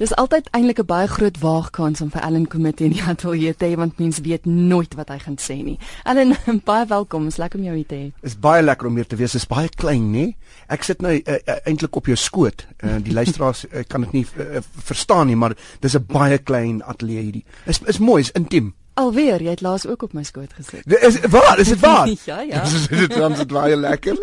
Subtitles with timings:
[0.00, 3.66] Dis altyd eintlik 'n baie groot waagkans om vir Ellen Committee in die ateljee te
[3.66, 5.78] hê want mense weet nooit wat hy gaan sê nie.
[6.04, 6.32] Ellen,
[6.70, 7.26] baie welkom.
[7.26, 8.06] Is lekker om jou hier te hê.
[8.22, 9.34] Is baie lekker om hier te wees.
[9.34, 10.24] Is baie klein, nê?
[10.72, 12.64] Ek sit nou uh, uh, eintlik op jou skoot.
[12.80, 16.80] Uh, die luisteraars uh, kan dit nie uh, verstaan nie, maar dis 'n baie klein
[16.82, 17.44] ateljee hierdie.
[17.66, 18.72] Is is mooi, is intiem.
[19.00, 20.84] Alweer, jy het laas ook op my skoot gesit.
[21.00, 21.58] Is waar?
[21.58, 22.08] Is dit waar?
[22.30, 22.64] ja, ja.
[23.02, 24.18] dit dan dit baie lekker.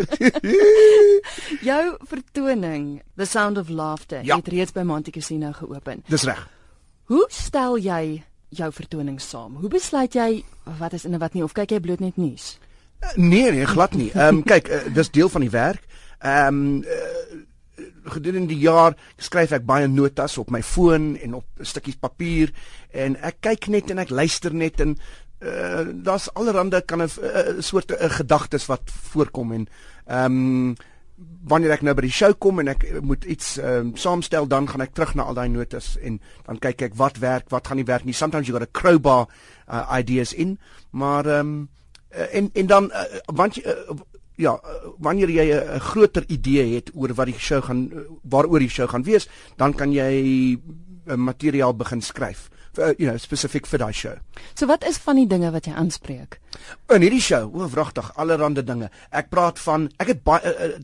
[1.69, 4.37] Jou vertoning, The Sound of Laughter, ja.
[4.37, 6.03] het reeds by Monte Cassino geopen.
[6.07, 6.45] Dis reg.
[7.09, 9.57] Hoe stel jy jou vertoning saam?
[9.61, 10.43] Hoe besluit jy
[10.77, 12.57] wat is in en wat nie of kyk jy bloot net nuus?
[13.15, 14.11] Nee, nee, glad nie.
[14.13, 15.83] Ehm um, kyk, uh, dis deel van die werk.
[16.19, 17.45] Ehm um, uh,
[18.17, 22.53] gedurende die jaar skryf ek baie notas op my foon en op stukkies papier
[22.91, 27.91] en ek kyk net en ek luister net en uh, daar's allerhande kan 'n soort
[27.91, 29.67] 'n gedagtes wat voorkom en
[30.05, 30.75] ehm um,
[31.47, 34.67] wanneer ek nou by die show kom en ek moet iets ehm um, saamstel dan
[34.69, 37.77] gaan ek terug na al daai notas en dan kyk ek wat werk, wat gaan
[37.77, 38.13] nie werk nie.
[38.13, 39.27] Sometimes you got a crowbar
[39.67, 40.59] uh, ideas in,
[40.91, 41.69] maar ehm um,
[42.31, 43.63] en en dan uh, want jy
[44.37, 48.59] ja, eh, wanneer jy 'n groter idee het oor wat die show gaan eh, waaroor
[48.59, 50.57] die show gaan wees, dan kan jy
[51.05, 54.15] eh, materiaal begin skryf vir you know spesifiek vir daai show.
[54.53, 56.39] So wat is van die dinge wat jy aanspreek?
[56.93, 58.89] In hierdie show, o, wragtig, allerlei dinge.
[59.11, 60.77] Ek praat van ek het baie uh,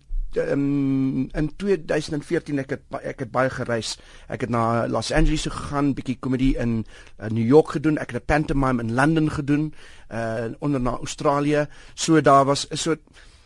[0.51, 3.97] um, in 2014 ek het ek het baie gereis.
[4.27, 6.85] Ek het na Los Angeles gegaan, bietjie komedie in
[7.19, 7.97] uh, New York gedoen.
[7.97, 9.73] Ek het 'n pantomime in Londen gedoen,
[10.09, 11.67] uh onder na Australië.
[11.93, 13.01] So daar was 'n soort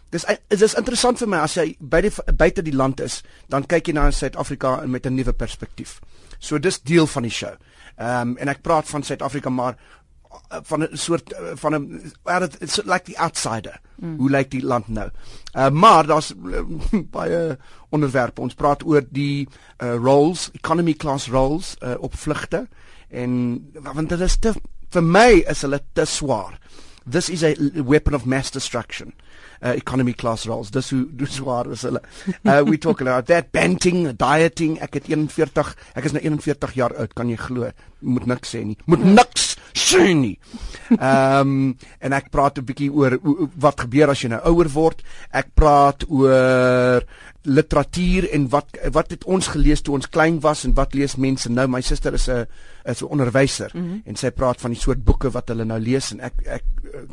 [0.09, 3.89] Dis is interessant vir my as jy by die buite die land is, dan kyk
[3.89, 5.99] jy na Suid-Afrika met 'n nuwe perspektief.
[6.39, 7.55] So dis deel van die show.
[7.97, 12.11] Ehm um, en ek praat van Suid-Afrika maar uh, van 'n soort van 'n
[12.59, 13.79] it's like the outsider.
[13.95, 14.17] Mm.
[14.17, 15.09] Hoe lyk die land nou?
[15.53, 16.61] Uh, maar daar's uh,
[17.17, 17.57] baie
[17.89, 18.41] onderwerpe.
[18.41, 19.47] Ons praat oor die
[19.77, 22.67] uh, roles, economy class roles uh, op vlugte
[23.09, 24.53] en want dit is te
[24.89, 26.59] vir my is hulle te swaar.
[27.07, 29.13] This is a weapon of mass destruction
[29.61, 30.71] uh, economy class roles.
[30.71, 32.01] Dis hoe dis waar is hulle.
[32.43, 34.77] Uh we talk about that banting, dieting.
[34.83, 37.71] Ek het 41, ek is nou 41 jaar oud, kan jy glo?
[37.99, 38.77] Moet niks sê nie.
[38.85, 40.35] Moet niks sê nie.
[40.97, 43.17] Ehm um, en ek praat 'n bietjie oor
[43.55, 45.03] wat gebeur as jy nou ouer word.
[45.31, 47.05] Ek praat oor
[47.47, 51.49] literatuur en wat wat het ons gelees toe ons klein was en wat lees mense
[51.51, 52.45] nou my suster is 'n
[52.85, 54.01] is 'n onderwyser mm -hmm.
[54.05, 56.63] en sy praat van die soort boeke wat hulle nou lees en ek ek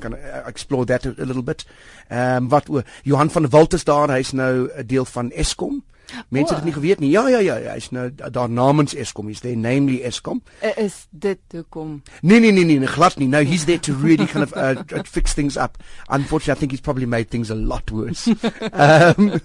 [0.01, 0.15] kan
[0.47, 1.67] explore that a, a little bit.
[2.09, 5.31] Ehm um, wat o Johan van der Walt is daar hy's nou 'n deel van
[5.31, 5.83] Eskom.
[6.29, 7.11] Mense het dit nie geweet nie.
[7.11, 9.27] Ja ja ja, hy's nou daar namens Eskom.
[9.27, 10.43] He's there namely Eskom.
[10.77, 12.03] Is dit hoekom?
[12.21, 13.29] Nee nee nee nee, glad nie.
[13.29, 15.79] No, he's there to really kind of uh, fix things up.
[16.09, 18.29] Unfortunately, I think he's probably made things a lot worse.
[18.73, 19.41] um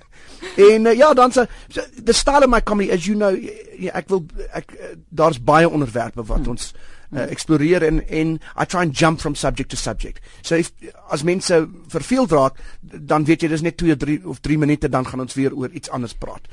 [0.56, 3.36] en uh, ja, dan so, so the style of my comedy as you know,
[3.80, 6.56] ja, ek wil ek uh, daar's baie onderwerpe wat hmm.
[6.56, 6.74] ons
[7.12, 10.20] uh, eksploreer en en I try and jump from subject to subject.
[10.42, 10.72] So if
[11.10, 14.90] as mense verveeld raak, dan weet jy dis net 2 of 3 of 3 minute
[14.90, 16.48] dan gaan ons weer oor iets anders praat.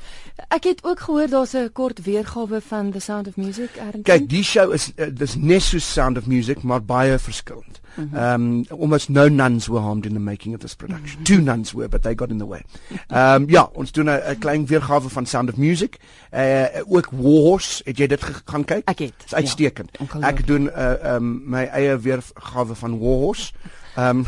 [0.48, 3.70] Ek het ook gehoor daar's 'n kort weergawe van The Sound of Music.
[4.02, 7.80] Kyk, die show is uh, dis net so Sound of Music, maar baie verskillend.
[7.96, 8.16] Mm-hmm.
[8.16, 11.16] Um, almost no nuns were harmed in the making of this production.
[11.16, 11.24] Mm-hmm.
[11.24, 12.62] Two nuns were, but they got in the way.
[13.10, 15.96] Um, ja, ons doen 'n klein weergawe van Sound of Music.
[16.32, 18.84] Uh ook Wars, het jy dit gaan kyk?
[18.84, 19.14] Ek het.
[19.22, 19.90] Dis uitstekend.
[19.98, 23.52] Ja, ek doen 'n uh, um, my eie weergawe van Wars.
[23.98, 24.26] Um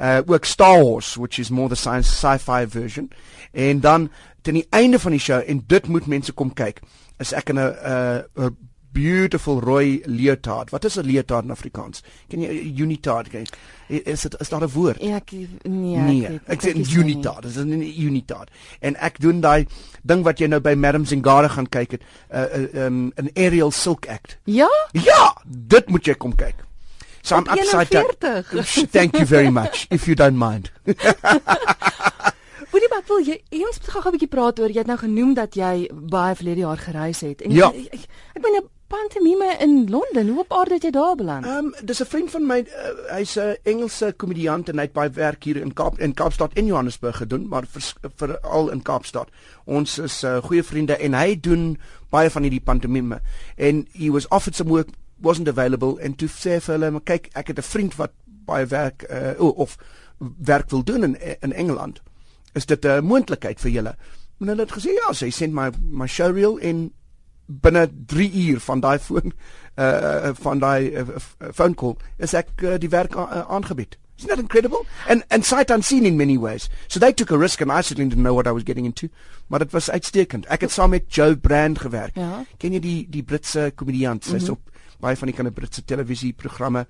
[0.00, 3.10] uh ook Star Wars, which is more the science sci-fi version.
[3.52, 4.10] En dan
[4.42, 6.80] teen die einde van die show en dit moet mense kom kyk.
[7.18, 7.74] Is ek in 'n
[8.36, 8.50] uh
[8.98, 10.70] beautiful rooi leotard.
[10.70, 12.02] Wat is 'n leotard in Afrikaans?
[12.28, 13.28] Ken jy unitard?
[13.28, 14.02] Ken jy?
[14.04, 15.02] Is dit is daar 'n woord?
[15.02, 15.30] Ja, ek
[15.62, 15.96] nee.
[15.96, 17.42] Nee, ek, ek, ek sê unitard.
[17.42, 18.50] Dit is 'n unitard.
[18.80, 19.66] En ek doen daai
[20.02, 23.30] ding wat jy nou by Madam Zingare gaan kyk het, 'n uh, uh, um, 'n
[23.34, 24.38] aerial silk act.
[24.44, 24.68] Ja?
[24.92, 26.54] Ja, dit moet jy kom kyk.
[27.22, 28.06] So I'm upside down.
[28.90, 30.70] Thank you very much if you don't mind.
[32.70, 35.54] Hoorie maar wil jy eers gou 'n bietjie praat oor jy het nou genoem dat
[35.54, 37.70] jy baie verlede jaar gereis het en ja.
[37.72, 38.00] ek, ek,
[38.36, 40.28] ek bedoel pantomime in Londen.
[40.28, 41.46] Hoe op aarde het jy daar beland?
[41.46, 44.92] Ehm um, dis 'n vriend van my, uh, hy's 'n Engelse komediant en hy het
[44.92, 47.64] baie werk hier in Kaap in Kaapstad en Johannesburg gedoen, maar
[48.16, 49.28] veral vir in Kaapstad.
[49.64, 51.78] Ons is uh, goeie vriende en hy doen
[52.10, 53.20] baie van hierdie pantomime
[53.56, 54.88] en he was offered some work
[55.20, 58.10] wasn't available and to say vir hulle, kyk, ek het 'n vriend wat
[58.44, 59.76] baie werk uh, of
[60.38, 62.00] werk wil doen in in Engeland
[62.52, 63.96] is dit 'n moontlikheid vir julle?
[64.40, 66.92] En hulle het gesê ja, sy send my my showreel en
[67.48, 69.32] binne 3 uur van daai foon
[69.78, 71.04] uh van daai uh,
[71.52, 74.84] phone call is ek uh, die werk aangebied Isn't that incredible?
[75.06, 76.68] And and sight unseen in many ways.
[76.88, 79.08] So they took a risk and I certainly didn't know what I was getting into.
[79.46, 80.46] Maar dit was uitstekend.
[80.50, 82.16] Ek het saam met Joe Brand gewerk.
[82.18, 82.44] Ja.
[82.58, 84.24] Ken jy die die Britse komediant?
[84.24, 84.50] Sy's Mhm.
[84.56, 84.60] op
[84.98, 86.86] baie van die kind Britse televisieprogramme.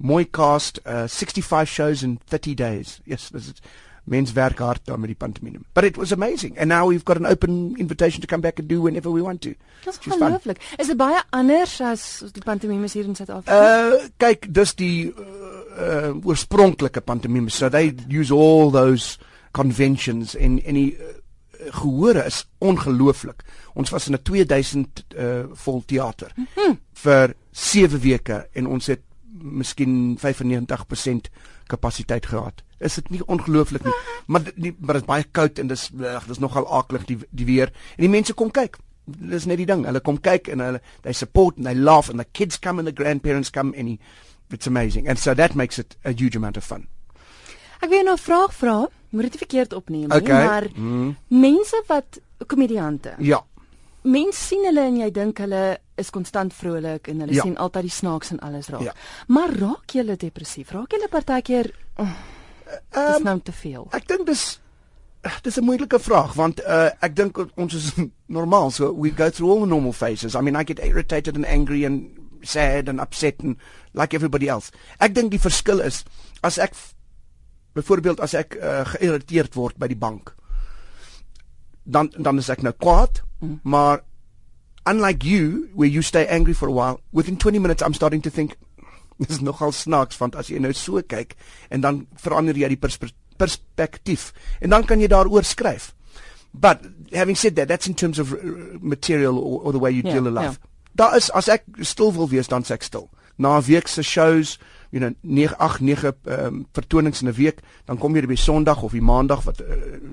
[0.00, 3.00] Mooi cast, uh 65 shows in 30 days.
[3.04, 3.60] Yes, this is
[4.04, 5.60] men's werk hard daar met die pantomime.
[5.72, 6.58] But it was amazing.
[6.58, 9.40] And now we've got an open invitation to come back and do whenever we want
[9.42, 9.54] to.
[9.84, 10.58] Dis ongelooflik.
[10.78, 13.58] Is dit baie anders as die pantomimes hier in Suid-Afrika?
[13.58, 15.24] Uh kyk, dis die uh,
[15.78, 17.50] uh oorspronklike pantomime.
[17.50, 19.18] So they use all those
[19.52, 21.14] conventions en en die uh,
[21.70, 23.42] gehore is ongelooflik.
[23.74, 26.76] Ons was in 'n 2000 uh vol teater Mhm.
[26.92, 29.00] vir 7 weke en ons het
[29.42, 31.30] miskien 95%
[31.72, 32.62] kapasiteit gehad.
[32.82, 33.94] Is dit nie ongelooflik nie?
[34.26, 35.88] Maar dit nie, maar dit is baie koud en dis
[36.28, 37.72] dis nogal aaklig die die weer.
[37.96, 38.78] En die mense kom kyk.
[39.06, 39.84] Dis net die ding.
[39.88, 42.86] Hulle kom kyk en hulle they support and they laugh and the kids come and
[42.90, 43.98] the grandparents come and he,
[44.52, 45.08] it's amazing.
[45.08, 46.86] And so that makes it a huge amount of fun.
[47.82, 48.88] Ek wil nou 'n vraag vra.
[49.12, 50.44] Moet dit nie verkeerd opneem nie, Okay.
[50.46, 51.16] maar Mm.
[51.28, 53.14] mense wat komediante.
[53.18, 53.42] Ja.
[54.02, 57.44] Mense sien hulle en jy dink hulle is konstant vrolik en hulle Ja.
[57.46, 58.82] sien altyd die snaaks en alles raak.
[58.82, 58.94] Ja.
[59.28, 60.72] Maar raak jy depressief?
[60.74, 62.16] Raak jy partykeer oh,
[62.92, 63.88] dis Um, nou te veel?
[63.92, 64.58] Ek dink dis
[65.42, 67.92] dis 'n moeilike vraag want uh, ek dink ons is
[68.38, 70.34] normaal so we go through all the normal phases.
[70.34, 72.10] I mean I get irritated and angry and
[72.42, 73.56] sad and upset and
[73.94, 74.72] like everybody else.
[74.98, 76.04] Ek dink die verskil is
[76.42, 76.74] as ek
[77.74, 80.34] byvoorbeeld as ek uh, geïrriteerd word by die bank
[81.84, 83.60] dan dan is ek nou kwaad, mm.
[83.62, 84.02] maar
[84.86, 88.30] unlike you where you stay angry for a while within 20 minutes I'm starting to
[88.30, 88.56] think
[89.28, 91.36] dis nogal snaaks want as jy nou so kyk
[91.70, 95.92] en dan verander jy die perspe perspektief en dan kan jy daaroor skryf.
[96.54, 96.82] But
[97.12, 98.38] having said that that's in terms of uh,
[98.80, 100.30] material or, or the way you Ja, deal ja.
[100.30, 100.58] life.
[100.94, 103.08] Daar is as ek stil wil wees dan sê ek stil.
[103.38, 104.58] Na 'n week se shows,
[104.92, 108.82] you know 9 8 9 um, vertonings in 'n week, dan kom jy by Sondag
[108.82, 109.66] of die Maandag wat uh,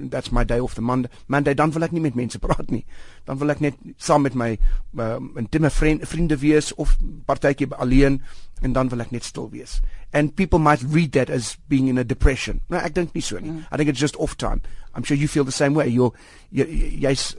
[0.09, 1.11] that's my day of the Monday.
[1.27, 2.85] Monday dan wil ek nie met mense praat nie.
[3.25, 4.57] Dan wil ek net saam met my
[4.97, 6.95] um, intieme vriend, vriende wees of
[7.27, 8.21] partytjie alleen
[8.61, 9.81] en dan wil ek net stil wees.
[10.11, 12.61] And people might read that as being in a depression.
[12.69, 13.59] No, ek dink nie so nie.
[13.71, 14.61] I think it's just off time.
[14.95, 15.89] I'm sure you feel the same way.
[15.89, 16.13] You're
[16.51, 16.65] jy
[17.03, 17.35] jy's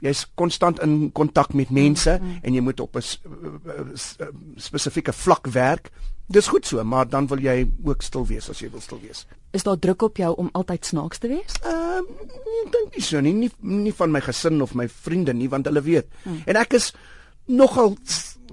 [0.00, 2.38] jy's konstant in kontak met mense mm -hmm.
[2.42, 3.20] en jy moet op 'n s-
[3.94, 4.16] s-
[4.56, 5.90] spesifieke vlak werk.
[6.30, 9.24] Dis goed so, maar dan wil jy ook stil wees as jy wil stil wees.
[9.56, 11.56] Is daar druk op jou om altyd snaaks te wees?
[11.66, 12.10] Ehm um,
[12.60, 15.66] ek dink nie so nie, nie nie van my gesin of my vriende nie want
[15.66, 16.06] hulle weet.
[16.22, 16.42] Mm.
[16.46, 16.92] En ek is
[17.50, 17.96] nogal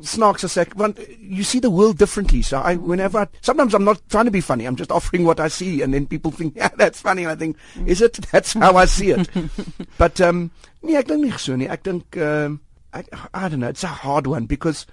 [0.01, 2.41] snaaks as ek want you see the world differently.
[2.41, 4.65] So I whenever I, sometimes I'm not trying to be funny.
[4.65, 7.35] I'm just offering what I see and then people think, "Yeah, that's funny." And I
[7.35, 8.17] think, "Is it?
[8.31, 9.29] That's how I see it."
[10.01, 10.49] but um
[10.81, 11.69] nee, ek dink nie so nie.
[11.69, 12.61] Ek dink um
[12.93, 13.03] I,
[13.33, 14.87] I don't know, it's a hard one because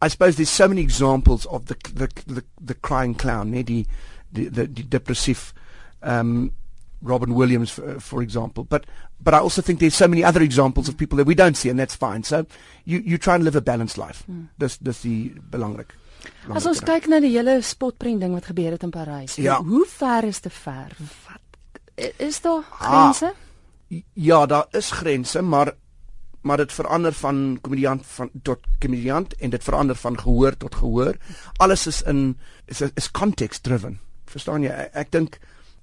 [0.00, 3.86] I suppose there's so many examples of the the the, the crying clown, nee, die
[4.32, 5.52] die die, die depressief
[6.02, 6.50] um
[7.02, 8.84] Robin Williams for, for example but
[9.20, 11.70] but I also think there's so many other examples of people that we don't see
[11.70, 12.44] and that's fine so
[12.84, 14.46] you you try and live a balanced life Hmm.
[14.58, 15.94] dis dis die belangrik
[16.50, 19.36] As ons kyk na die hele spotprent ding wat gebeur het in Parys.
[19.38, 19.60] Ja.
[19.62, 20.90] Hoe ver is te ver?
[20.98, 23.12] Wat is daar Ah.
[23.12, 23.34] grense?
[24.14, 25.72] ja daar is grense maar
[26.40, 31.16] maar dit verander van komediant van tot komediant en dit verander van gehoor tot gehoor.
[31.56, 33.98] Alles is in is is context driven.
[34.26, 34.70] Verstaan jy?
[34.70, 35.38] Ek, ek dink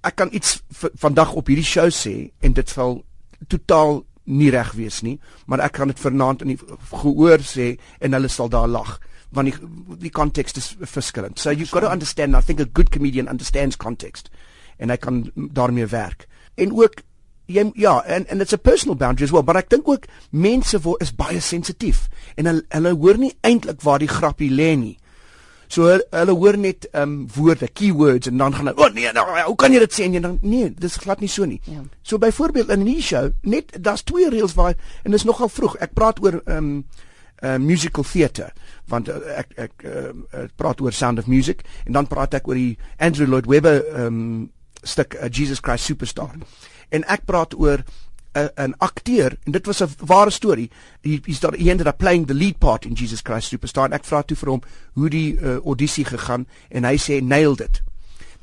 [0.05, 0.61] ek kan iets
[1.01, 3.01] vandag op hierdie show sê en dit sal
[3.47, 6.59] totaal nie reg wees nie maar ek kan dit vanaand in die
[6.91, 8.99] gehoor sê en hulle sal daar lag
[9.35, 9.69] want die
[9.99, 11.39] die context is verskillend.
[11.39, 14.29] So you've got to understand I think a good comedian understands context
[14.77, 16.27] en hy kan daarmee werk.
[16.55, 17.01] En ook
[17.47, 20.79] jy ja en en it's a personal boundary as well but ek dink ook mense
[20.81, 24.95] word is baie sensitief en hulle, hulle hoor nie eintlik waar die grappie lê nie.
[25.71, 29.11] So hulle, hulle hoor net um woorde keywords en dan gaan hulle o oh, nee
[29.15, 30.07] nou, hoe kan jy dit sê?
[30.09, 31.59] En dan nee dis glad nie so nie.
[31.69, 31.83] Ja.
[32.01, 35.95] so byvoorbeeld in hierdie show net daar's twee reels waar en dis nogal vroeg ek
[35.97, 36.85] praat oor um
[37.41, 38.51] uh, musical theatre
[38.91, 42.59] want uh, ek ek uh, praat oor Sound of Music en dan praat ek oor
[42.59, 44.51] die Andrew Lloyd Webber um
[44.85, 46.35] stuk uh, Jesus Christ Superstar
[46.89, 47.83] en ek praat oor
[48.35, 50.69] 'n 'n akteur en dit was 'n ware storie
[51.01, 53.93] he, he started he ended up playing the lead part in Jesus Christ Superstar en
[53.93, 54.61] ek vra toe vir hom
[54.95, 57.81] hoe die uh, audisie gegaan en hy sê nailed it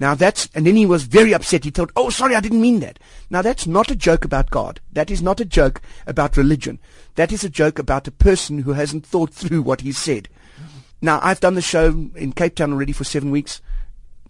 [0.02, 1.62] Now that's and then he was very upset.
[1.62, 2.98] He thought, "Oh, sorry, I didn't mean that."
[3.30, 4.80] Now that's not a joke about God.
[4.92, 6.80] That is not a joke about religion.
[7.14, 10.28] That is a joke about a person who hasn't thought through what he said.
[11.00, 13.60] Now I've done the show in Cape Town already for 7 weeks.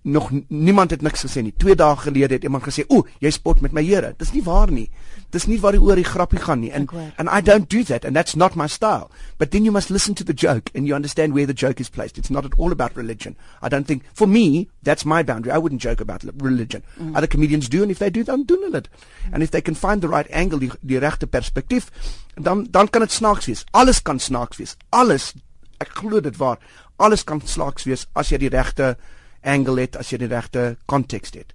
[0.03, 1.55] Nog niemand het niks gesê nie.
[1.57, 4.71] 2 dae gelede het iemand gesê, "O, jy spot met my Here." Dis nie waar
[4.71, 4.91] nie.
[5.31, 6.75] Dis nie waar die oor die grappie gaan nie.
[6.75, 9.11] And and I don't do that and that's not my style.
[9.39, 11.89] But then you must listen to the joke and you understand where the joke is
[11.89, 12.19] placed.
[12.19, 13.37] It's not at all about religion.
[13.63, 15.53] I don't think for me that's my boundary.
[15.53, 16.83] I wouldn't joke about religion.
[17.01, 17.17] Mm.
[17.17, 18.89] Other comedians do and if they do dan doen hulle dit.
[19.33, 21.91] And if they can find the right angle, die die regte perspektief,
[22.35, 23.65] dan dan kan dit snaaks wees.
[23.71, 24.77] Alles kan snaaks wees.
[24.89, 25.35] Alles
[25.79, 26.59] ek glo dit waar.
[26.97, 28.97] Alles kan snaaks wees as jy die regte
[29.43, 31.53] angle het, as jy die regte konteks het.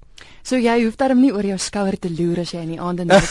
[0.47, 3.05] So jy hoef darm nie oor jou skouer te loer as jy in die aande
[3.05, 3.27] net.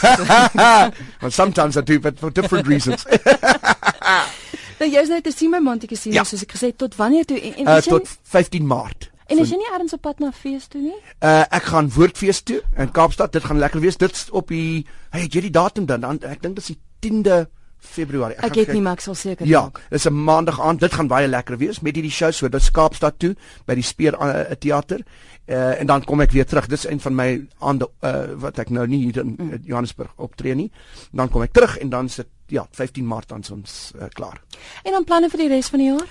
[1.21, 3.05] well sometimes I do but for different reasons.
[4.79, 6.25] nou jy's nou te sien my Montetjie sien ja.
[6.27, 9.09] soos ek gesê tot wanneer toe en, en uh, tot 15 Maart.
[9.27, 10.95] En is jy nie ergens op pad na fees toe nie?
[11.19, 13.33] Uh ek gaan woordfees toe in Kaapstad.
[13.35, 13.97] Dit gaan lekker wees.
[13.99, 17.41] Dit op die hey, jy die datum dan, dan ek dink dit is die 10de
[17.87, 18.37] Februarie.
[18.37, 20.79] Ek, ek het nie maar ek sal seker Ja, dis 'n maandag aand.
[20.79, 24.13] Dit gaan baie lekker wees met hierdie show so dit Kaapstad toe by die Speer
[24.19, 25.01] uh, teater.
[25.47, 26.67] Uh, en dan kom ek weer terug.
[26.67, 29.61] Dis een van my aande uh, wat ek nou nie hier in mm.
[29.63, 30.71] Johannesburg optree nie.
[31.11, 34.41] Dan kom ek terug en dan sit ja, 15 Maart dan ons uh, klaar.
[34.83, 36.07] En dan planne vir die res van die jaar?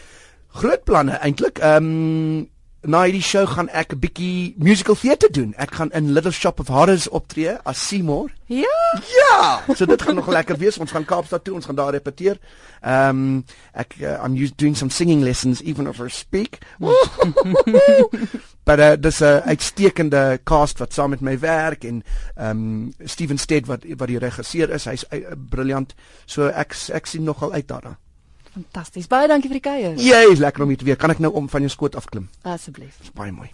[0.57, 1.59] Groot planne eintlik.
[1.59, 2.51] Ehm um,
[2.87, 5.55] na hierdie show gaan ek 'n bietjie musical theatre doen.
[5.59, 8.31] Ek gaan in Little Shop of Horrors optree as Seymour.
[8.47, 8.79] Ja.
[9.11, 9.63] Ja.
[9.75, 10.79] So dit gaan nog lekker wees.
[10.79, 12.39] Ons gaan Kaapstad toe, ons gaan daar repeteer.
[12.81, 16.59] Ehm um, ek uh, I'm used doing some singing lessons even if I speak.
[18.67, 22.03] But uh, dis 'n uitstekende cast wat saam met my werk en
[22.35, 24.85] ehm um, Steven Stead wat wat die regisseur is.
[24.85, 25.95] Hy's uh, briljant.
[26.27, 27.99] So ek ek sien nogal uit daarna.
[28.57, 29.09] Fantasties.
[29.13, 30.01] Baie dankie vir die kuier.
[30.01, 30.97] Jy is lekker om hier te wees.
[31.01, 32.31] Kan ek nou om van jou skoot afklim?
[32.57, 33.13] Asseblief.
[33.19, 33.51] Baie mooi.